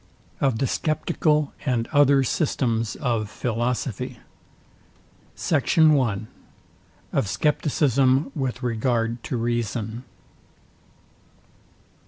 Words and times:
OF 0.39 0.57
THE 0.57 0.65
SCEPTICAL 0.65 1.53
AND 1.63 1.87
OTHER 1.93 2.23
SYSTEMS 2.23 2.95
OF 2.95 3.29
PHILOSOPHY. 3.29 4.17
SECT. 5.35 5.77
I. 5.77 6.17
OF 7.13 7.27
SCEPTICISM 7.27 8.31
WITH 8.33 8.63
REGARD 8.63 9.21
TO 9.21 9.37
REASON. 9.37 10.03